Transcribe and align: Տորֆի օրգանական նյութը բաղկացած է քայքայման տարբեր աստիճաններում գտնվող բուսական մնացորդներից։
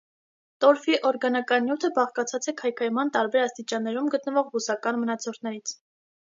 Տորֆի 0.63 0.93
օրգանական 1.09 1.67
նյութը 1.69 1.91
բաղկացած 1.97 2.47
է 2.53 2.53
քայքայման 2.61 3.13
տարբեր 3.19 3.45
աստիճաններում 3.49 4.09
գտնվող 4.17 4.49
բուսական 4.57 4.99
մնացորդներից։ 5.05 5.77